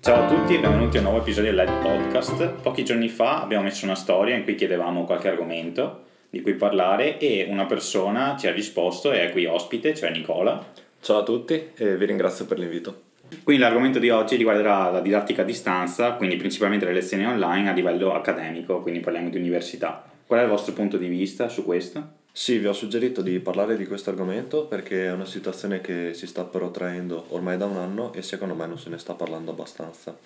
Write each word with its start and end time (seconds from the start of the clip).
Ciao 0.00 0.24
a 0.24 0.26
tutti 0.26 0.54
e 0.54 0.58
benvenuti 0.58 0.96
a 0.96 1.00
un 1.00 1.06
nuovo 1.06 1.20
episodio 1.20 1.54
del 1.54 1.64
Live 1.64 1.80
Podcast. 1.80 2.48
Pochi 2.62 2.84
giorni 2.84 3.08
fa 3.08 3.42
abbiamo 3.42 3.64
messo 3.64 3.84
una 3.84 3.94
storia 3.94 4.34
in 4.34 4.44
cui 4.44 4.54
chiedevamo 4.54 5.04
qualche 5.04 5.28
argomento 5.28 6.04
di 6.30 6.40
cui 6.42 6.54
parlare 6.54 7.18
e 7.18 7.46
una 7.48 7.66
persona 7.66 8.36
ci 8.38 8.46
ha 8.46 8.52
risposto 8.52 9.12
e 9.12 9.26
è 9.26 9.30
qui 9.30 9.46
ospite, 9.46 9.94
cioè 9.94 10.10
Nicola. 10.10 10.64
Ciao 11.00 11.18
a 11.18 11.22
tutti 11.22 11.70
e 11.74 11.96
vi 11.96 12.06
ringrazio 12.06 12.46
per 12.46 12.58
l'invito. 12.58 13.02
Quindi 13.42 13.62
l'argomento 13.62 13.98
di 13.98 14.10
oggi 14.10 14.36
riguarderà 14.36 14.90
la 14.90 15.00
didattica 15.00 15.42
a 15.42 15.44
distanza, 15.44 16.12
quindi 16.12 16.36
principalmente 16.36 16.84
le 16.84 16.92
lezioni 16.92 17.26
online 17.26 17.68
a 17.68 17.72
livello 17.72 18.12
accademico, 18.12 18.80
quindi 18.80 19.00
parliamo 19.00 19.28
di 19.28 19.38
università. 19.38 20.04
Qual 20.26 20.40
è 20.40 20.42
il 20.42 20.48
vostro 20.48 20.72
punto 20.72 20.96
di 20.96 21.08
vista 21.08 21.48
su 21.48 21.64
questo? 21.64 22.18
Sì, 22.40 22.56
vi 22.56 22.68
ho 22.68 22.72
suggerito 22.72 23.20
di 23.20 23.38
parlare 23.38 23.76
di 23.76 23.86
questo 23.86 24.08
argomento 24.08 24.64
perché 24.64 25.04
è 25.04 25.12
una 25.12 25.26
situazione 25.26 25.82
che 25.82 26.14
si 26.14 26.26
sta 26.26 26.42
protraendo 26.42 27.26
ormai 27.28 27.58
da 27.58 27.66
un 27.66 27.76
anno 27.76 28.14
e 28.14 28.22
secondo 28.22 28.54
me 28.54 28.66
non 28.66 28.78
se 28.78 28.88
ne 28.88 28.96
sta 28.96 29.12
parlando 29.12 29.50
abbastanza. 29.50 30.16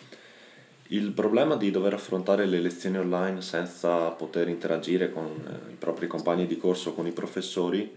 Il 0.91 1.11
problema 1.11 1.57
di 1.57 1.73
dover 1.73 1.95
affrontare 1.95 2.47
le 2.47 2.61
lezioni 2.61 2.99
online 2.99 3.43
senza 3.43 4.11
poter 4.11 4.47
interagire 4.47 5.11
con 5.11 5.25
eh, 5.25 5.73
i 5.73 5.75
propri 5.75 6.07
compagni 6.07 6.47
di 6.47 6.57
corso, 6.57 6.95
con 6.95 7.09
i 7.09 7.11
professori, 7.11 7.93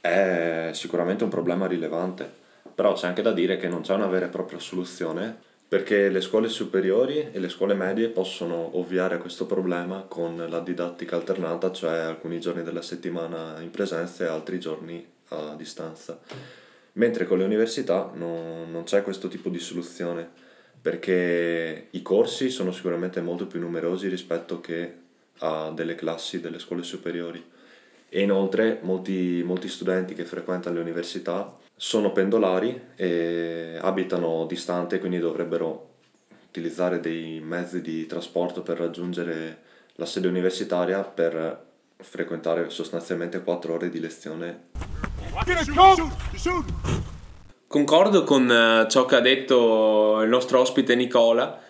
è 0.00 0.70
sicuramente 0.72 1.22
un 1.22 1.30
problema 1.30 1.68
rilevante 1.68 2.46
però 2.78 2.92
c'è 2.92 3.08
anche 3.08 3.22
da 3.22 3.32
dire 3.32 3.56
che 3.56 3.66
non 3.66 3.80
c'è 3.80 3.92
una 3.94 4.06
vera 4.06 4.26
e 4.26 4.28
propria 4.28 4.60
soluzione 4.60 5.46
perché 5.68 6.08
le 6.08 6.22
scuole 6.22 6.48
superiori 6.48 7.30
e 7.30 7.38
le 7.38 7.50
scuole 7.50 7.74
medie 7.74 8.08
possono 8.08 8.78
ovviare 8.78 9.16
a 9.16 9.18
questo 9.18 9.44
problema 9.44 10.06
con 10.08 10.46
la 10.48 10.60
didattica 10.60 11.16
alternata, 11.16 11.70
cioè 11.72 11.98
alcuni 11.98 12.40
giorni 12.40 12.62
della 12.62 12.80
settimana 12.80 13.60
in 13.60 13.70
presenza 13.70 14.24
e 14.24 14.28
altri 14.28 14.58
giorni 14.58 15.06
a 15.28 15.54
distanza. 15.54 16.18
Mentre 16.94 17.26
con 17.26 17.36
le 17.36 17.44
università 17.44 18.10
non, 18.14 18.70
non 18.70 18.84
c'è 18.84 19.02
questo 19.02 19.28
tipo 19.28 19.50
di 19.50 19.58
soluzione 19.58 20.46
perché 20.80 21.88
i 21.90 22.00
corsi 22.00 22.48
sono 22.48 22.72
sicuramente 22.72 23.20
molto 23.20 23.46
più 23.46 23.60
numerosi 23.60 24.08
rispetto 24.08 24.60
che 24.60 24.94
a 25.40 25.70
delle 25.70 25.94
classi 25.94 26.40
delle 26.40 26.58
scuole 26.58 26.82
superiori 26.82 27.44
e 28.08 28.22
inoltre 28.22 28.78
molti, 28.82 29.42
molti 29.44 29.68
studenti 29.68 30.14
che 30.14 30.24
frequentano 30.24 30.76
le 30.76 30.80
università 30.80 31.54
sono 31.78 32.10
pendolari 32.10 32.78
e 32.96 33.78
abitano 33.80 34.44
distante, 34.46 34.98
quindi 34.98 35.20
dovrebbero 35.20 35.90
utilizzare 36.48 36.98
dei 36.98 37.40
mezzi 37.40 37.80
di 37.80 38.04
trasporto 38.06 38.62
per 38.62 38.78
raggiungere 38.78 39.62
la 39.94 40.04
sede 40.04 40.26
universitaria 40.26 41.02
per 41.04 41.66
frequentare 41.96 42.68
sostanzialmente 42.68 43.42
4 43.44 43.72
ore 43.72 43.90
di 43.90 44.00
lezione. 44.00 44.70
Concordo 47.68 48.24
con 48.24 48.50
eh, 48.50 48.90
ciò 48.90 49.04
che 49.04 49.14
ha 49.14 49.20
detto 49.20 50.20
il 50.22 50.28
nostro 50.28 50.58
ospite 50.58 50.96
Nicola, 50.96 51.60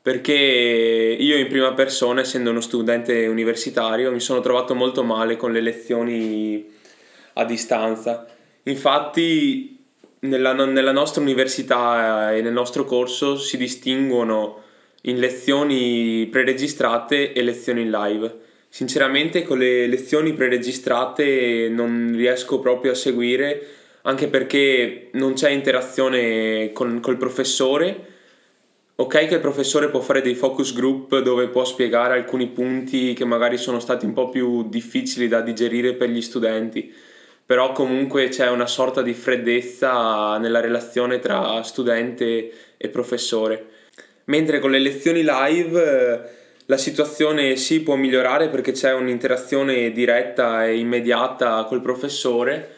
perché 0.00 0.32
io 0.32 1.36
in 1.36 1.48
prima 1.48 1.74
persona, 1.74 2.22
essendo 2.22 2.50
uno 2.50 2.62
studente 2.62 3.26
universitario, 3.26 4.12
mi 4.12 4.20
sono 4.20 4.40
trovato 4.40 4.74
molto 4.74 5.04
male 5.04 5.36
con 5.36 5.52
le 5.52 5.60
lezioni 5.60 6.66
a 7.34 7.44
distanza 7.44 8.26
Infatti 8.68 9.78
nella, 10.20 10.52
nella 10.52 10.92
nostra 10.92 11.22
università 11.22 12.34
e 12.34 12.42
nel 12.42 12.52
nostro 12.52 12.84
corso 12.84 13.36
si 13.36 13.56
distinguono 13.56 14.62
in 15.02 15.18
lezioni 15.18 16.26
preregistrate 16.30 17.32
e 17.32 17.42
lezioni 17.42 17.88
live. 17.88 18.46
Sinceramente 18.68 19.42
con 19.42 19.58
le 19.58 19.86
lezioni 19.86 20.34
preregistrate 20.34 21.68
non 21.70 22.12
riesco 22.14 22.60
proprio 22.60 22.92
a 22.92 22.94
seguire 22.94 23.66
anche 24.02 24.28
perché 24.28 25.08
non 25.12 25.32
c'è 25.32 25.50
interazione 25.50 26.72
con 26.72 27.00
col 27.00 27.16
professore. 27.16 28.16
Ok 28.96 29.26
che 29.26 29.34
il 29.34 29.40
professore 29.40 29.88
può 29.88 30.00
fare 30.00 30.20
dei 30.20 30.34
focus 30.34 30.74
group 30.74 31.18
dove 31.20 31.48
può 31.48 31.64
spiegare 31.64 32.14
alcuni 32.14 32.48
punti 32.48 33.14
che 33.14 33.24
magari 33.24 33.56
sono 33.56 33.78
stati 33.78 34.04
un 34.04 34.12
po' 34.12 34.28
più 34.28 34.68
difficili 34.68 35.28
da 35.28 35.40
digerire 35.40 35.94
per 35.94 36.10
gli 36.10 36.20
studenti, 36.20 36.92
però 37.48 37.72
comunque 37.72 38.28
c'è 38.28 38.50
una 38.50 38.66
sorta 38.66 39.00
di 39.00 39.14
freddezza 39.14 40.36
nella 40.36 40.60
relazione 40.60 41.18
tra 41.18 41.62
studente 41.62 42.50
e 42.76 42.88
professore. 42.90 43.68
Mentre 44.24 44.58
con 44.58 44.70
le 44.70 44.78
lezioni 44.78 45.24
live 45.24 45.82
eh, 45.82 46.20
la 46.66 46.76
situazione 46.76 47.56
si 47.56 47.80
può 47.80 47.94
migliorare 47.94 48.50
perché 48.50 48.72
c'è 48.72 48.92
un'interazione 48.92 49.92
diretta 49.92 50.66
e 50.66 50.76
immediata 50.76 51.64
col 51.64 51.80
professore, 51.80 52.68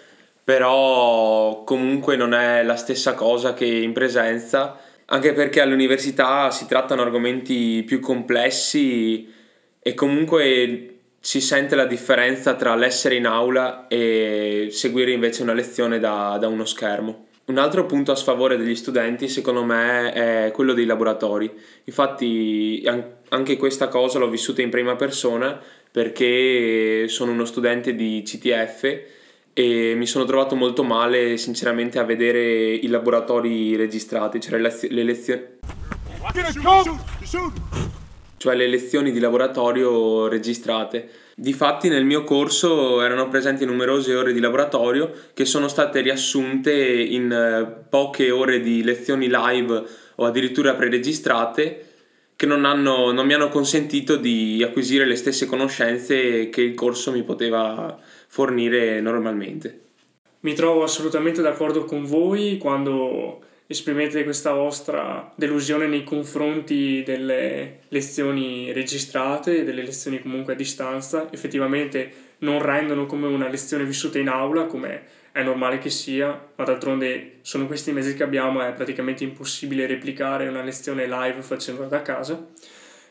però 0.44 1.64
comunque 1.64 2.14
non 2.14 2.32
è 2.32 2.62
la 2.62 2.76
stessa 2.76 3.14
cosa 3.14 3.54
che 3.54 3.66
in 3.66 3.92
presenza, 3.92 4.78
anche 5.06 5.32
perché 5.32 5.60
all'università 5.60 6.52
si 6.52 6.66
trattano 6.66 7.02
argomenti 7.02 7.82
più 7.84 7.98
complessi 7.98 9.28
e 9.82 9.94
comunque 9.94 10.99
si 11.20 11.40
sente 11.42 11.76
la 11.76 11.84
differenza 11.84 12.54
tra 12.54 12.74
l'essere 12.74 13.16
in 13.16 13.26
aula 13.26 13.86
e 13.88 14.68
seguire 14.70 15.12
invece 15.12 15.42
una 15.42 15.52
lezione 15.52 15.98
da, 15.98 16.38
da 16.40 16.48
uno 16.48 16.64
schermo. 16.64 17.26
Un 17.44 17.58
altro 17.58 17.84
punto 17.84 18.10
a 18.12 18.16
sfavore 18.16 18.56
degli 18.56 18.74
studenti 18.74 19.28
secondo 19.28 19.62
me 19.64 20.12
è 20.12 20.50
quello 20.52 20.72
dei 20.72 20.86
laboratori. 20.86 21.52
Infatti 21.84 22.82
anche 23.28 23.56
questa 23.56 23.88
cosa 23.88 24.18
l'ho 24.18 24.30
vissuta 24.30 24.62
in 24.62 24.70
prima 24.70 24.96
persona 24.96 25.60
perché 25.90 27.06
sono 27.08 27.32
uno 27.32 27.44
studente 27.44 27.94
di 27.94 28.22
CTF 28.24 29.00
e 29.52 29.94
mi 29.96 30.06
sono 30.06 30.24
trovato 30.24 30.54
molto 30.54 30.84
male 30.84 31.36
sinceramente 31.36 31.98
a 31.98 32.04
vedere 32.04 32.70
i 32.72 32.86
laboratori 32.86 33.76
registrati, 33.76 34.40
cioè 34.40 34.58
le 34.58 35.02
lezioni 35.02 35.58
cioè 38.40 38.56
le 38.56 38.68
lezioni 38.68 39.12
di 39.12 39.20
laboratorio 39.20 40.26
registrate. 40.26 41.10
Difatti 41.36 41.90
nel 41.90 42.06
mio 42.06 42.24
corso 42.24 43.02
erano 43.02 43.28
presenti 43.28 43.66
numerose 43.66 44.14
ore 44.14 44.32
di 44.32 44.40
laboratorio 44.40 45.12
che 45.34 45.44
sono 45.44 45.68
state 45.68 46.00
riassunte 46.00 46.72
in 46.72 47.30
eh, 47.30 47.84
poche 47.90 48.30
ore 48.30 48.60
di 48.60 48.82
lezioni 48.82 49.28
live 49.30 49.82
o 50.14 50.24
addirittura 50.24 50.74
preregistrate 50.74 51.88
che 52.34 52.46
non, 52.46 52.64
hanno, 52.64 53.12
non 53.12 53.26
mi 53.26 53.34
hanno 53.34 53.50
consentito 53.50 54.16
di 54.16 54.62
acquisire 54.66 55.04
le 55.04 55.16
stesse 55.16 55.44
conoscenze 55.44 56.48
che 56.48 56.62
il 56.62 56.72
corso 56.72 57.12
mi 57.12 57.22
poteva 57.22 57.98
fornire 58.26 59.02
normalmente. 59.02 59.80
Mi 60.40 60.54
trovo 60.54 60.82
assolutamente 60.82 61.42
d'accordo 61.42 61.84
con 61.84 62.06
voi 62.06 62.56
quando 62.56 63.42
esprimete 63.70 64.24
questa 64.24 64.52
vostra 64.52 65.30
delusione 65.36 65.86
nei 65.86 66.02
confronti 66.02 67.04
delle 67.04 67.82
lezioni 67.90 68.72
registrate 68.72 69.62
delle 69.62 69.84
lezioni 69.84 70.20
comunque 70.20 70.54
a 70.54 70.56
distanza, 70.56 71.28
effettivamente 71.30 72.12
non 72.38 72.60
rendono 72.60 73.06
come 73.06 73.28
una 73.28 73.48
lezione 73.48 73.84
vissuta 73.84 74.18
in 74.18 74.28
aula, 74.28 74.64
come 74.64 75.02
è 75.30 75.44
normale 75.44 75.78
che 75.78 75.88
sia, 75.88 76.48
ma 76.56 76.64
d'altronde 76.64 77.34
sono 77.42 77.68
questi 77.68 77.92
mesi 77.92 78.14
che 78.14 78.24
abbiamo, 78.24 78.60
è 78.60 78.72
praticamente 78.72 79.22
impossibile 79.22 79.86
replicare 79.86 80.48
una 80.48 80.64
lezione 80.64 81.06
live 81.06 81.40
facendola 81.40 81.86
da 81.86 82.02
casa. 82.02 82.44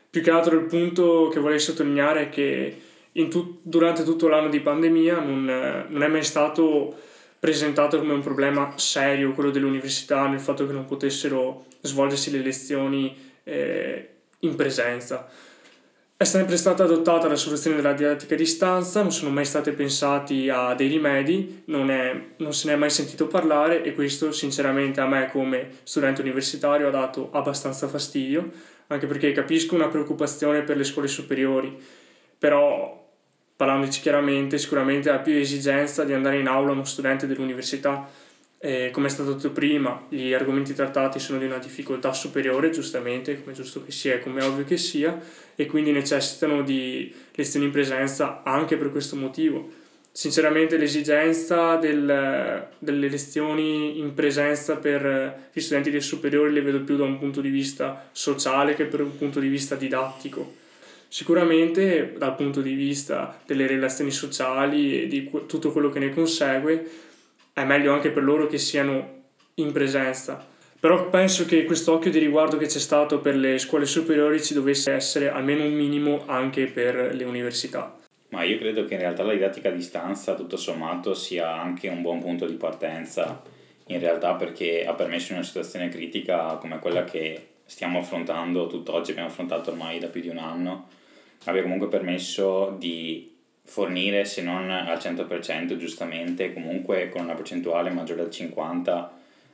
Più 0.09 0.21
che 0.21 0.29
altro 0.29 0.57
il 0.57 0.65
punto 0.65 1.29
che 1.31 1.39
vorrei 1.39 1.59
sottolineare 1.59 2.23
è 2.23 2.29
che 2.29 2.81
tut- 3.29 3.59
durante 3.61 4.03
tutto 4.03 4.27
l'anno 4.27 4.49
di 4.49 4.59
pandemia 4.59 5.21
non, 5.21 5.85
non 5.87 6.03
è 6.03 6.07
mai 6.09 6.23
stato 6.23 6.97
presentato 7.39 7.97
come 7.97 8.13
un 8.13 8.21
problema 8.21 8.73
serio 8.75 9.33
quello 9.33 9.49
dell'università 9.49 10.27
nel 10.27 10.39
fatto 10.39 10.67
che 10.67 10.73
non 10.73 10.85
potessero 10.85 11.65
svolgersi 11.81 12.31
le 12.31 12.41
lezioni 12.41 13.15
eh, 13.43 14.09
in 14.39 14.55
presenza. 14.55 15.29
È 16.21 16.25
sempre 16.25 16.57
stata 16.57 16.83
adottata 16.83 17.29
la 17.29 17.37
soluzione 17.37 17.77
della 17.77 17.93
didattica 17.93 18.33
a 18.33 18.37
distanza, 18.37 19.01
non 19.01 19.13
sono 19.13 19.29
mai 19.29 19.45
stati 19.45 19.71
pensati 19.71 20.49
a 20.49 20.73
dei 20.73 20.89
rimedi, 20.89 21.63
non, 21.67 21.89
è, 21.89 22.13
non 22.37 22.53
se 22.53 22.67
ne 22.67 22.73
è 22.73 22.75
mai 22.75 22.89
sentito 22.89 23.27
parlare 23.27 23.83
e 23.83 23.93
questo 23.93 24.33
sinceramente 24.33 24.99
a 24.99 25.07
me 25.07 25.29
come 25.31 25.69
studente 25.83 26.19
universitario 26.19 26.89
ha 26.89 26.91
dato 26.91 27.29
abbastanza 27.31 27.87
fastidio, 27.87 28.51
anche 28.87 29.07
perché 29.07 29.31
capisco 29.31 29.75
una 29.75 29.87
preoccupazione 29.87 30.63
per 30.63 30.75
le 30.75 30.83
scuole 30.83 31.07
superiori, 31.07 31.81
però 32.37 32.98
parlandoci 33.59 33.99
chiaramente, 33.99 34.57
sicuramente 34.57 35.09
ha 35.09 35.17
più 35.19 35.35
esigenza 35.35 36.05
di 36.05 36.13
andare 36.13 36.39
in 36.39 36.47
aula 36.47 36.71
uno 36.71 36.85
studente 36.85 37.27
dell'università 37.27 38.07
Eh, 38.61 38.89
come 38.91 39.07
è 39.07 39.09
stato 39.09 39.35
detto 39.35 39.51
prima, 39.51 40.05
gli 40.09 40.33
argomenti 40.33 40.73
trattati 40.73 41.17
sono 41.17 41.39
di 41.39 41.45
una 41.45 41.59
difficoltà 41.59 42.11
superiore, 42.11 42.71
giustamente, 42.71 43.41
come 43.41 43.55
giusto 43.55 43.81
che 43.85 43.91
sia 43.91 44.15
e 44.15 44.19
come 44.19 44.43
ovvio 44.43 44.65
che 44.65 44.75
sia, 44.75 45.17
e 45.55 45.65
quindi 45.65 45.93
necessitano 45.93 46.61
di 46.61 47.09
lezioni 47.35 47.67
in 47.67 47.71
presenza 47.71 48.43
anche 48.43 48.75
per 48.75 48.91
questo 48.91 49.15
motivo. 49.15 49.71
Sinceramente 50.11 50.75
l'esigenza 50.75 51.77
del, 51.77 52.67
delle 52.79 53.07
lezioni 53.07 53.99
in 53.99 54.13
presenza 54.13 54.75
per 54.75 55.51
gli 55.53 55.61
studenti 55.61 55.89
del 55.89 56.03
superiore 56.03 56.51
le 56.51 56.61
vedo 56.61 56.81
più 56.81 56.97
da 56.97 57.05
un 57.05 57.17
punto 57.17 57.39
di 57.39 57.49
vista 57.49 58.09
sociale 58.11 58.75
che 58.75 58.83
per 58.87 58.99
un 58.99 59.17
punto 59.17 59.39
di 59.39 59.47
vista 59.47 59.75
didattico. 59.75 60.67
Sicuramente 61.11 62.13
dal 62.15 62.35
punto 62.35 62.61
di 62.61 62.73
vista 62.73 63.41
delle 63.43 63.65
relazioni 63.65 64.11
sociali 64.11 65.01
e 65.01 65.07
di 65.07 65.27
tutto 65.47 65.71
quello 65.71 65.89
che 65.89 65.97
ne 65.97 66.11
consegue 66.11 66.87
è 67.51 67.63
meglio 67.63 67.93
anche 67.93 68.11
per 68.11 68.23
loro 68.23 68.45
che 68.45 68.59
siano 68.59 69.23
in 69.55 69.71
presenza. 69.71 70.45
Però 70.79 71.09
penso 71.09 71.45
che 71.45 71.65
questo 71.65 71.93
occhio 71.93 72.11
di 72.11 72.19
riguardo 72.19 72.57
che 72.57 72.67
c'è 72.67 72.77
stato 72.77 73.19
per 73.19 73.35
le 73.35 73.57
scuole 73.57 73.87
superiori 73.87 74.41
ci 74.41 74.53
dovesse 74.53 74.91
essere 74.91 75.31
almeno 75.31 75.63
un 75.63 75.73
minimo 75.73 76.23
anche 76.27 76.67
per 76.67 77.15
le 77.15 77.23
università. 77.23 77.97
Ma 78.29 78.43
io 78.43 78.59
credo 78.59 78.85
che 78.85 78.93
in 78.93 78.99
realtà 78.99 79.23
la 79.23 79.33
didattica 79.33 79.69
a 79.69 79.73
distanza, 79.73 80.35
tutto 80.35 80.57
sommato, 80.57 81.15
sia 81.15 81.51
anche 81.59 81.89
un 81.89 82.03
buon 82.03 82.19
punto 82.19 82.45
di 82.45 82.53
partenza, 82.53 83.41
in 83.87 83.99
realtà 83.99 84.35
perché 84.35 84.85
ha 84.85 84.93
permesso 84.93 85.31
in 85.31 85.39
una 85.39 85.47
situazione 85.47 85.89
critica 85.89 86.55
come 86.57 86.77
quella 86.77 87.03
che 87.03 87.47
stiamo 87.65 87.99
affrontando 87.99 88.67
tutt'oggi, 88.67 89.11
abbiamo 89.11 89.29
affrontato 89.29 89.71
ormai 89.71 89.97
da 89.97 90.07
più 90.07 90.21
di 90.21 90.29
un 90.29 90.37
anno, 90.37 90.87
abbia 91.45 91.61
comunque 91.61 91.87
permesso 91.87 92.75
di 92.77 93.35
fornire, 93.63 94.25
se 94.25 94.41
non 94.41 94.69
al 94.69 94.97
100% 94.97 95.77
giustamente, 95.77 96.53
comunque 96.53 97.09
con 97.09 97.21
una 97.23 97.35
percentuale 97.35 97.89
maggiore 97.91 98.23
del 98.23 98.31
50% 98.31 99.07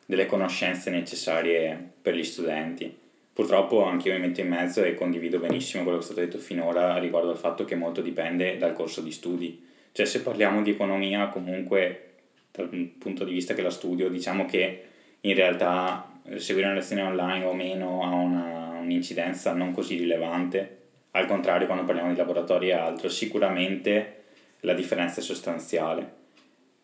delle 0.06 0.26
conoscenze 0.26 0.90
necessarie 0.90 1.94
per 2.02 2.16
gli 2.16 2.24
studenti. 2.24 2.96
Purtroppo 3.34 3.84
anche 3.84 4.10
io 4.10 4.16
mi 4.16 4.28
metto 4.28 4.40
in 4.40 4.48
mezzo 4.48 4.84
e 4.84 4.94
condivido 4.94 5.40
benissimo 5.40 5.84
quello 5.84 5.98
che 5.98 6.04
è 6.04 6.06
stato 6.06 6.22
detto 6.22 6.38
finora 6.38 6.98
riguardo 6.98 7.32
al 7.32 7.38
fatto 7.38 7.66
che 7.66 7.76
molto 7.76 8.02
dipende 8.02 8.58
dal 8.58 8.74
corso 8.74 9.02
di 9.02 9.12
studi. 9.12 9.62
Cioè 9.92 10.06
se 10.06 10.22
parliamo 10.22 10.62
di 10.62 10.72
economia 10.72 11.28
comunque 11.28 12.14
dal 12.52 12.70
punto 12.70 13.26
di 13.26 13.34
vista 13.34 13.54
che 13.54 13.62
la 13.62 13.70
studio 13.70 14.10
diciamo 14.10 14.46
che 14.46 14.84
in 15.22 15.34
realtà 15.34 16.20
eh, 16.24 16.40
seguire 16.40 16.68
una 16.68 16.78
lezione 16.78 17.02
online 17.02 17.44
o 17.44 17.54
meno 17.54 18.04
ha 18.04 18.14
una, 18.14 18.78
un'incidenza 18.80 19.52
non 19.54 19.74
così 19.74 19.98
rilevante 19.98 20.84
al 21.16 21.28
contrario, 21.28 21.66
quando 21.66 21.86
parliamo 21.86 22.12
di 22.12 22.18
laboratori 22.18 22.70
e 22.70 22.74
altro, 22.74 23.08
sicuramente 23.08 24.24
la 24.62 24.74
differenza 24.74 25.22
è 25.22 25.24
sostanziale. 25.24 26.24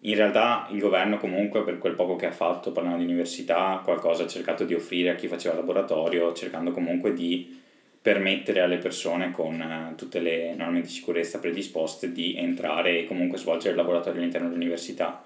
In 0.04 0.16
realtà 0.16 0.68
il 0.72 0.80
governo 0.80 1.18
comunque 1.18 1.64
per 1.64 1.78
quel 1.78 1.96
poco 1.96 2.16
che 2.16 2.28
ha 2.28 2.32
fatto, 2.32 2.72
parlando 2.72 3.00
di 3.00 3.04
università, 3.04 3.82
qualcosa 3.84 4.24
ha 4.24 4.28
cercato 4.28 4.64
di 4.64 4.74
offrire 4.74 5.10
a 5.10 5.16
chi 5.16 5.28
faceva 5.28 5.56
laboratorio, 5.56 6.32
cercando 6.32 6.72
comunque 6.72 7.14
di 7.14 7.60
permettere 8.02 8.62
alle 8.62 8.78
persone 8.78 9.32
con 9.32 9.62
eh, 9.62 9.96
tutte 9.96 10.20
le 10.20 10.56
norme 10.56 10.80
di 10.80 10.88
sicurezza 10.88 11.40
predisposte 11.40 12.14
di 12.14 12.36
entrare 12.38 13.00
e 13.00 13.06
comunque 13.08 13.38
svolgere 13.38 13.72
il 13.72 13.76
laboratorio 13.76 14.22
all'interno 14.22 14.48
dell'università, 14.48 15.24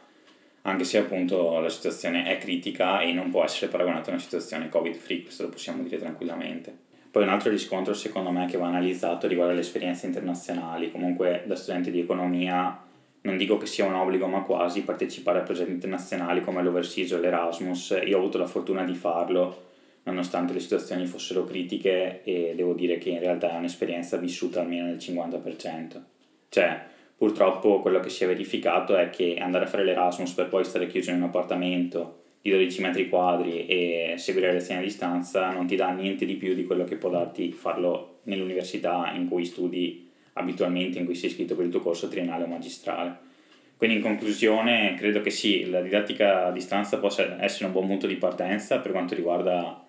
anche 0.64 0.84
se 0.84 0.98
appunto 0.98 1.60
la 1.60 1.70
situazione 1.70 2.26
è 2.26 2.40
critica 2.40 3.02
e 3.02 3.14
non 3.14 3.30
può 3.30 3.44
essere 3.44 3.70
paragonata 3.70 4.10
a 4.10 4.14
una 4.14 4.22
situazione 4.22 4.68
covid 4.68 4.96
free, 4.96 5.22
questo 5.22 5.44
lo 5.44 5.50
possiamo 5.50 5.84
dire 5.84 6.00
tranquillamente. 6.00 6.85
Poi 7.16 7.24
un 7.24 7.30
altro 7.30 7.50
riscontro 7.50 7.94
secondo 7.94 8.30
me 8.30 8.46
che 8.46 8.58
va 8.58 8.68
analizzato 8.68 9.26
riguarda 9.26 9.54
le 9.54 9.62
esperienze 9.62 10.06
internazionali, 10.06 10.92
comunque 10.92 11.44
da 11.46 11.56
studente 11.56 11.90
di 11.90 12.02
economia 12.02 12.78
non 13.22 13.38
dico 13.38 13.56
che 13.56 13.68
sia 13.68 13.86
un 13.86 13.94
obbligo 13.94 14.28
ma 14.28 14.42
quasi 14.42 14.82
partecipare 14.82 15.40
a 15.40 15.44
progetti 15.44 15.72
internazionali 15.72 16.42
come 16.42 16.62
l'Overseas 16.62 17.12
o 17.12 17.18
l'Erasmus, 17.18 18.02
io 18.04 18.18
ho 18.18 18.20
avuto 18.20 18.38
la 18.38 18.48
fortuna 18.48 18.84
di 18.84 18.96
farlo 18.96 19.64
nonostante 20.04 20.52
le 20.52 20.60
situazioni 20.60 21.06
fossero 21.06 21.46
critiche 21.46 22.22
e 22.26 22.52
devo 22.54 22.74
dire 22.74 22.98
che 22.98 23.12
in 23.12 23.20
realtà 23.20 23.54
è 23.54 23.58
un'esperienza 23.60 24.18
vissuta 24.18 24.60
almeno 24.60 24.88
nel 24.88 24.98
50%. 24.98 26.02
Cioè, 26.50 26.84
purtroppo 27.16 27.80
quello 27.80 28.02
che 28.02 28.10
si 28.10 28.26
è 28.26 28.28
verificato 28.28 28.98
è 28.98 29.10
che 29.10 29.38
andare 29.40 29.64
a 29.64 29.68
fare 29.70 29.86
l'Erasmus 29.86 30.34
per 30.34 30.50
poi 30.50 30.66
stare 30.66 30.88
chiuso 30.88 31.12
in 31.12 31.16
un 31.16 31.24
appartamento 31.24 32.24
di 32.46 32.52
12 32.52 32.82
metri 32.82 33.10
quadri 33.10 33.66
e 33.66 34.14
seguire 34.18 34.50
le 34.50 34.60
lezioni 34.60 34.82
a 34.82 34.84
distanza 34.84 35.50
non 35.50 35.66
ti 35.66 35.76
dà 35.76 35.90
niente 35.90 36.28
di 36.28 36.36
più 36.36 36.54
di 36.54 36.64
quello 36.64 36.84
che 36.84 36.96
può 36.96 37.10
darti 37.10 37.52
farlo 37.52 38.20
nell'università 38.26 39.12
in 39.16 39.28
cui 39.28 39.46
studi 39.46 40.08
abitualmente, 40.34 41.00
in 41.00 41.06
cui 41.06 41.16
sei 41.16 41.32
iscritto 41.32 41.56
per 41.56 41.66
il 41.66 41.72
tuo 41.72 41.80
corso 41.80 42.08
triennale 42.08 42.44
o 42.44 42.48
magistrale. 42.48 43.18
Quindi 43.78 43.96
in 43.96 44.04
conclusione 44.04 44.94
credo 44.96 45.22
che 45.22 45.32
sì, 45.32 45.68
la 45.72 45.82
didattica 45.82 46.46
a 46.46 46.52
distanza 46.52 47.00
possa 47.00 47.44
essere 47.44 47.66
un 47.66 47.72
buon 47.72 47.88
punto 47.88 48.06
di 48.06 48.16
partenza 48.16 48.78
per 48.78 48.92
quanto 48.92 49.16
riguarda 49.16 49.84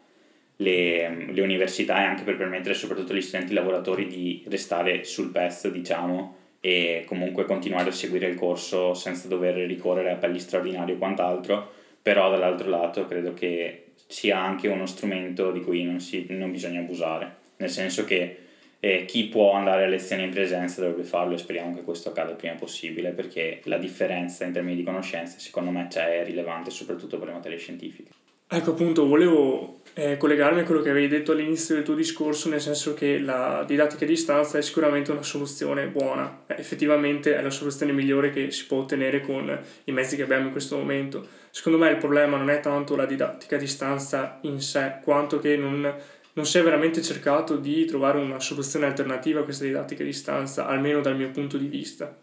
le, 0.56 1.26
le 1.31 1.41
università 1.43 2.00
e 2.00 2.05
anche 2.05 2.23
per 2.23 2.38
permettere 2.38 2.73
soprattutto 2.73 3.12
agli 3.12 3.20
studenti 3.20 3.52
lavoratori 3.52 4.06
di 4.06 4.43
restare 4.49 5.05
sul 5.05 5.31
pezzo, 5.31 5.69
diciamo, 5.69 6.37
e 6.61 7.05
comunque 7.06 7.44
continuare 7.44 7.91
a 7.91 7.93
seguire 7.93 8.29
il 8.29 8.35
corso 8.35 8.94
senza 8.94 9.29
dover 9.29 9.56
ricorrere 9.56 10.09
a 10.09 10.14
appelli 10.14 10.38
straordinari 10.38 10.93
o 10.93 10.97
quant'altro, 10.97 11.85
però 12.06 12.31
dall'altro 12.31 12.70
lato 12.70 13.05
credo 13.08 13.35
che 13.35 13.87
sia 14.06 14.38
anche 14.38 14.69
uno 14.69 14.87
strumento 14.87 15.50
di 15.50 15.61
cui 15.61 15.82
non, 15.82 15.99
si, 15.99 16.26
non 16.29 16.53
bisogna 16.53 16.79
abusare, 16.79 17.35
nel 17.56 17.69
senso 17.69 18.05
che 18.05 18.38
eh, 18.79 19.05
chi 19.06 19.25
può 19.25 19.55
andare 19.55 19.82
a 19.82 19.88
lezioni 19.88 20.23
in 20.23 20.31
presenza 20.31 20.81
dovrebbe 20.81 21.03
farlo 21.03 21.35
e 21.35 21.38
speriamo 21.38 21.75
che 21.75 21.82
questo 21.82 22.11
accada 22.11 22.31
il 22.31 22.37
prima 22.37 22.55
possibile 22.55 23.11
perché 23.11 23.61
la 23.64 23.76
differenza 23.76 24.44
in 24.44 24.53
termini 24.53 24.76
di 24.76 24.85
conoscenze 24.85 25.41
secondo 25.41 25.73
me 25.73 25.88
c'è, 25.88 26.20
è 26.20 26.25
rilevante 26.25 26.70
soprattutto 26.70 27.19
per 27.19 27.26
le 27.26 27.35
materie 27.35 27.58
scientifiche. 27.58 28.11
Ecco 28.49 28.71
appunto, 28.71 29.09
volevo 29.09 29.81
eh, 29.95 30.17
collegarmi 30.17 30.61
a 30.61 30.63
quello 30.63 30.81
che 30.81 30.91
avevi 30.91 31.09
detto 31.09 31.33
all'inizio 31.33 31.75
del 31.75 31.83
tuo 31.83 31.95
discorso, 31.95 32.49
nel 32.49 32.61
senso 32.61 32.95
che 32.95 33.19
la 33.19 33.65
didattica 33.67 34.05
a 34.05 34.09
distanza 34.09 34.57
è 34.57 34.63
sicuramente 34.63 35.11
una 35.11 35.25
soluzione 35.25 35.89
buona, 35.89 36.45
eh, 36.47 36.55
effettivamente 36.57 37.35
è 37.35 37.43
la 37.43 37.51
soluzione 37.51 37.91
migliore 37.91 38.31
che 38.31 38.53
si 38.53 38.67
può 38.67 38.79
ottenere 38.79 39.21
con 39.21 39.59
i 39.85 39.91
mezzi 39.91 40.15
che 40.15 40.23
abbiamo 40.23 40.47
in 40.47 40.53
questo 40.53 40.77
momento. 40.77 41.27
Secondo 41.51 41.79
me 41.79 41.91
il 41.91 41.97
problema 41.97 42.37
non 42.37 42.49
è 42.49 42.61
tanto 42.61 42.95
la 42.95 43.05
didattica 43.05 43.57
a 43.57 43.59
distanza 43.59 44.39
in 44.43 44.61
sé, 44.61 44.99
quanto 45.03 45.41
che 45.41 45.57
non, 45.57 45.93
non 46.35 46.47
si 46.47 46.59
è 46.59 46.63
veramente 46.63 47.03
cercato 47.03 47.57
di 47.57 47.85
trovare 47.85 48.19
una 48.19 48.39
soluzione 48.39 48.87
alternativa 48.87 49.41
a 49.41 49.43
questa 49.43 49.65
didattica 49.65 50.05
a 50.05 50.07
distanza, 50.07 50.67
almeno 50.67 51.01
dal 51.01 51.17
mio 51.17 51.31
punto 51.33 51.57
di 51.57 51.67
vista. 51.67 52.17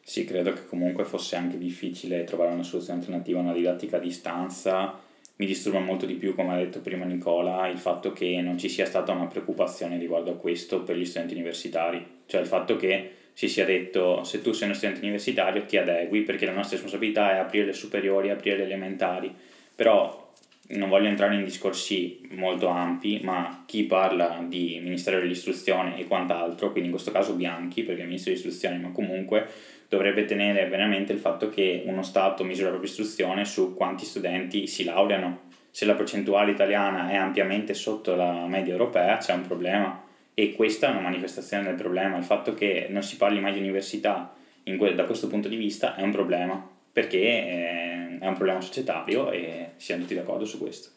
Sì, 0.00 0.24
credo 0.24 0.52
che 0.52 0.66
comunque 0.66 1.04
fosse 1.04 1.34
anche 1.34 1.58
difficile 1.58 2.22
trovare 2.22 2.52
una 2.52 2.62
soluzione 2.62 3.00
alternativa 3.00 3.40
a 3.40 3.42
una 3.42 3.52
didattica 3.52 3.96
a 3.96 4.00
distanza 4.00 5.00
mi 5.36 5.46
disturba 5.46 5.80
molto 5.80 6.06
di 6.06 6.14
più, 6.14 6.34
come 6.34 6.54
ha 6.54 6.56
detto 6.56 6.80
prima 6.80 7.04
Nicola, 7.04 7.66
il 7.68 7.78
fatto 7.78 8.12
che 8.12 8.40
non 8.40 8.56
ci 8.56 8.68
sia 8.68 8.86
stata 8.86 9.12
una 9.12 9.26
preoccupazione 9.26 9.98
riguardo 9.98 10.30
a 10.30 10.36
questo 10.36 10.82
per 10.82 10.96
gli 10.96 11.04
studenti 11.04 11.34
universitari, 11.34 12.04
cioè 12.26 12.40
il 12.40 12.46
fatto 12.46 12.76
che 12.76 13.10
si 13.32 13.48
sia 13.48 13.64
detto 13.64 14.22
se 14.22 14.40
tu 14.40 14.52
sei 14.52 14.68
uno 14.68 14.76
studente 14.76 15.00
universitario 15.00 15.64
ti 15.64 15.76
adegui 15.76 16.22
perché 16.22 16.46
la 16.46 16.52
nostra 16.52 16.76
responsabilità 16.76 17.32
è 17.32 17.38
aprire 17.38 17.66
le 17.66 17.72
superiori, 17.72 18.30
aprire 18.30 18.58
le 18.58 18.64
elementari, 18.64 19.34
però 19.74 20.23
non 20.68 20.88
voglio 20.88 21.08
entrare 21.08 21.34
in 21.34 21.44
discorsi 21.44 22.26
molto 22.30 22.68
ampi, 22.68 23.20
ma 23.22 23.64
chi 23.66 23.84
parla 23.84 24.42
di 24.46 24.80
Ministero 24.82 25.20
dell'Istruzione 25.20 25.98
e 25.98 26.06
quant'altro, 26.06 26.70
quindi 26.70 26.88
in 26.88 26.94
questo 26.94 27.12
caso 27.12 27.34
Bianchi, 27.34 27.82
perché 27.82 28.02
è 28.02 28.04
Ministro 28.06 28.32
dell'Istruzione, 28.32 28.78
ma 28.78 28.90
comunque 28.90 29.46
dovrebbe 29.88 30.24
tenere 30.24 30.66
veramente 30.66 31.12
il 31.12 31.18
fatto 31.18 31.48
che 31.48 31.82
uno 31.86 32.02
Stato 32.02 32.44
misura 32.44 32.66
la 32.70 32.76
propria 32.76 32.90
istruzione 32.90 33.44
su 33.44 33.74
quanti 33.74 34.04
studenti 34.04 34.66
si 34.66 34.84
laureano. 34.84 35.42
Se 35.70 35.84
la 35.84 35.94
percentuale 35.94 36.52
italiana 36.52 37.10
è 37.10 37.16
ampiamente 37.16 37.74
sotto 37.74 38.14
la 38.14 38.46
media 38.46 38.72
europea 38.72 39.16
c'è 39.18 39.32
un 39.32 39.42
problema 39.42 40.02
e 40.32 40.52
questa 40.52 40.88
è 40.88 40.90
una 40.90 41.00
manifestazione 41.00 41.64
del 41.64 41.74
problema. 41.74 42.16
Il 42.16 42.24
fatto 42.24 42.54
che 42.54 42.86
non 42.90 43.02
si 43.02 43.16
parli 43.16 43.40
mai 43.40 43.52
di 43.52 43.58
università 43.58 44.34
que- 44.76 44.94
da 44.94 45.04
questo 45.04 45.26
punto 45.26 45.48
di 45.48 45.56
vista 45.56 45.94
è 45.94 46.02
un 46.02 46.10
problema 46.10 46.72
perché 46.94 47.18
eh, 47.18 48.18
è 48.18 48.26
un 48.26 48.34
problema 48.34 48.62
societario 48.62 49.30
e 49.30 49.72
siamo 49.76 50.02
tutti 50.02 50.14
d'accordo 50.14 50.46
su 50.46 50.58
questo. 50.58 50.88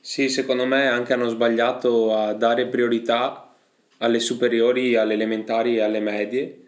Sì, 0.00 0.30
secondo 0.30 0.64
me 0.64 0.86
anche 0.86 1.12
hanno 1.12 1.28
sbagliato 1.28 2.14
a 2.14 2.32
dare 2.32 2.66
priorità 2.68 3.54
alle 3.98 4.20
superiori, 4.20 4.96
alle 4.96 5.12
elementari 5.12 5.76
e 5.76 5.82
alle 5.82 6.00
medie 6.00 6.58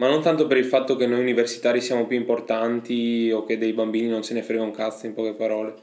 ma 0.00 0.08
non 0.08 0.22
tanto 0.22 0.46
per 0.46 0.56
il 0.56 0.64
fatto 0.64 0.96
che 0.96 1.06
noi 1.06 1.20
universitari 1.20 1.80
siamo 1.82 2.06
più 2.06 2.16
importanti 2.16 3.30
o 3.30 3.44
che 3.44 3.58
dei 3.58 3.74
bambini 3.74 4.08
non 4.08 4.24
se 4.24 4.32
ne 4.32 4.42
frega 4.42 4.62
un 4.62 4.70
cazzo 4.70 5.04
in 5.04 5.12
poche 5.12 5.34
parole, 5.34 5.74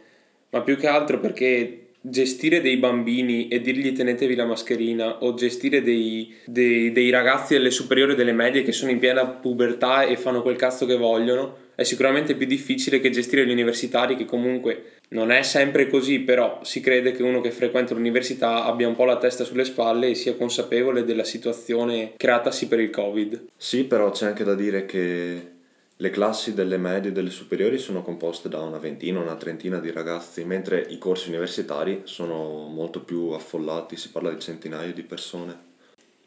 ma 0.50 0.62
più 0.62 0.76
che 0.76 0.88
altro 0.88 1.20
perché 1.20 1.90
gestire 2.02 2.60
dei 2.60 2.78
bambini 2.78 3.48
e 3.48 3.62
dirgli 3.62 3.94
tenetevi 3.94 4.34
la 4.34 4.46
mascherina 4.46 5.20
o 5.20 5.36
gestire 5.36 5.84
dei, 5.84 6.36
dei, 6.46 6.92
dei 6.92 7.12
ragazzi 7.12 7.54
delle 7.54 7.70
superiori 7.70 8.14
e 8.14 8.16
delle 8.16 8.32
medie 8.32 8.64
che 8.64 8.72
sono 8.72 8.90
in 8.90 8.98
piena 8.98 9.24
pubertà 9.24 10.02
e 10.02 10.18
fanno 10.18 10.42
quel 10.42 10.56
cazzo 10.56 10.88
che 10.88 10.98
vogliono 10.98 11.66
è 11.78 11.84
sicuramente 11.84 12.34
più 12.34 12.48
difficile 12.48 13.00
che 13.00 13.12
gestire 13.12 13.46
gli 13.46 13.52
universitari 13.52 14.16
che 14.16 14.26
comunque 14.26 14.94
non 15.10 15.30
è 15.30 15.44
sempre 15.44 15.88
così, 15.88 16.22
però 16.22 16.60
si 16.64 16.80
crede 16.82 17.12
che 17.12 17.22
uno 17.22 17.40
che 17.40 17.52
frequenta 17.52 17.94
l'università 17.94 18.66
abbia 18.66 18.88
un 18.88 18.96
po' 18.96 19.06
la 19.06 19.18
testa 19.18 19.44
sulle 19.44 19.64
spalle 19.64 20.10
e 20.10 20.16
sia 20.16 20.36
consapevole 20.36 21.04
della 21.04 21.24
situazione 21.24 22.14
creatasi 22.18 22.68
per 22.68 22.80
il 22.80 22.90
Covid. 22.90 23.46
Sì, 23.56 23.84
però 23.84 24.10
c'è 24.10 24.26
anche 24.26 24.44
da 24.44 24.56
dire 24.56 24.86
che 24.88 25.52
Le 26.00 26.12
classi 26.12 26.54
delle 26.54 26.78
medie 26.78 27.10
e 27.10 27.14
delle 27.14 27.32
superiori 27.32 27.80
sono 27.80 28.04
composte 28.04 28.50
da 28.50 28.62
una 28.62 28.78
ventina, 28.78 29.20
una 29.20 29.36
trentina 29.36 29.80
di 29.80 29.92
ragazzi, 29.92 30.44
mentre 30.46 30.86
i 30.90 31.00
corsi 31.00 31.30
universitari 31.30 32.02
sono 32.04 32.68
molto 32.68 33.02
più 33.02 33.30
affollati, 33.30 33.98
si 33.98 34.12
parla 34.12 34.30
di 34.32 34.40
centinaia 34.40 34.94
di 34.94 35.02
persone. 35.02 35.67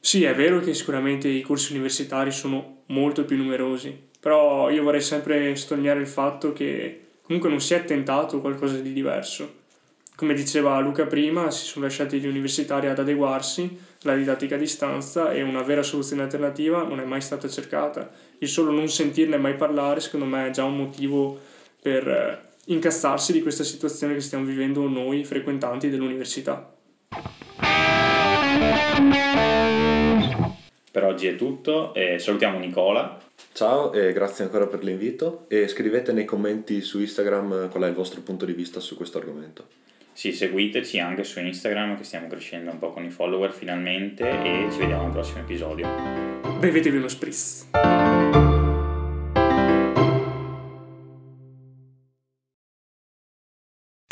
Sì, 0.03 0.25
è 0.25 0.35
vero 0.35 0.61
che 0.61 0.73
sicuramente 0.73 1.29
i 1.29 1.43
corsi 1.43 1.73
universitari 1.73 2.33
sono 2.33 2.85
molto 2.87 3.27
più 3.27 3.37
numerosi, 3.37 3.97
però 4.19 4.71
io 4.71 4.83
vorrei 4.83 5.03
sempre 5.03 5.55
sottolineare 5.55 6.01
il 6.01 6.07
fatto 6.07 6.55
che 6.55 7.01
comunque 7.23 7.51
non 7.51 7.61
si 7.61 7.75
è 7.75 7.85
tentato 7.85 8.41
qualcosa 8.41 8.79
di 8.79 8.95
diverso. 8.95 9.59
Come 10.17 10.33
diceva 10.35 10.79
Luca 10.81 11.07
prima, 11.07 11.51
si 11.51 11.67
sono 11.67 11.85
lasciati 11.85 12.19
gli 12.19 12.27
universitari 12.27 12.89
ad 12.89 12.99
adeguarsi 12.99 13.79
alla 14.03 14.17
didattica 14.17 14.55
a 14.55 14.59
distanza 14.59 15.33
e 15.33 15.43
una 15.43 15.63
vera 15.63 15.83
soluzione 15.83 16.23
alternativa 16.23 16.83
non 16.83 17.01
è 17.01 17.05
mai 17.05 17.21
stata 17.21 17.49
cercata. 17.49 18.11
Il 18.39 18.49
solo 18.49 18.71
non 18.71 18.89
sentirne 18.89 19.37
mai 19.37 19.55
parlare, 19.55 20.01
secondo 20.01 20.27
me, 20.27 20.47
è 20.47 20.51
già 20.51 20.65
un 20.65 20.77
motivo 20.77 21.39
per 21.81 22.09
eh, 22.09 22.49
incazzarsi 22.67 23.33
di 23.33 23.43
questa 23.43 23.65
situazione 23.65 24.15
che 24.15 24.21
stiamo 24.21 24.45
vivendo 24.45 24.89
noi 24.89 25.25
frequentanti 25.25 25.91
dell'università. 25.91 26.75
Per 30.91 31.05
oggi 31.05 31.29
è 31.29 31.37
tutto, 31.37 31.95
e 31.95 32.19
salutiamo 32.19 32.59
Nicola. 32.59 33.17
Ciao 33.53 33.93
e 33.93 34.13
grazie 34.13 34.45
ancora 34.45 34.67
per 34.67 34.83
l'invito 34.83 35.45
e 35.49 35.69
scrivete 35.69 36.13
nei 36.13 36.25
commenti 36.25 36.81
su 36.81 36.99
Instagram 36.99 37.69
qual 37.71 37.85
è 37.85 37.87
il 37.87 37.95
vostro 37.95 38.23
punto 38.23 38.45
di 38.45 38.53
vista 38.53 38.81
su 38.81 38.97
questo 38.97 39.19
argomento. 39.19 39.69
Sì, 40.13 40.33
seguiteci 40.33 40.99
anche 40.99 41.23
su 41.23 41.39
Instagram 41.39 41.97
che 41.97 42.03
stiamo 42.03 42.27
crescendo 42.27 42.73
un 42.73 42.81
po' 42.81 42.91
con 42.91 43.05
i 43.05 43.11
follower 43.11 43.53
finalmente 43.53 44.29
e 44.29 44.67
ci 44.73 44.79
vediamo 44.81 45.05
al 45.05 45.13
prossimo 45.13 45.39
episodio. 45.39 45.89
Bevetevi 46.59 46.97
uno 46.97 47.09
spritz. 47.09 47.69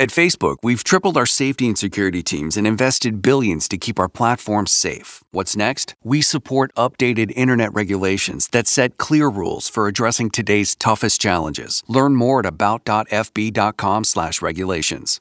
At 0.00 0.10
Facebook, 0.10 0.58
we've 0.62 0.84
tripled 0.84 1.16
our 1.16 1.26
safety 1.26 1.66
and 1.66 1.76
security 1.76 2.22
teams 2.22 2.56
and 2.56 2.68
invested 2.68 3.20
billions 3.20 3.66
to 3.66 3.76
keep 3.76 3.98
our 3.98 4.08
platforms 4.08 4.70
safe. 4.70 5.24
What's 5.32 5.56
next? 5.56 5.96
We 6.04 6.22
support 6.22 6.72
updated 6.76 7.32
internet 7.34 7.74
regulations 7.74 8.46
that 8.52 8.68
set 8.68 8.96
clear 8.96 9.28
rules 9.28 9.68
for 9.68 9.88
addressing 9.88 10.30
today's 10.30 10.76
toughest 10.76 11.20
challenges. 11.20 11.82
Learn 11.88 12.14
more 12.14 12.38
at 12.38 12.46
about.fb.com/regulations. 12.46 15.20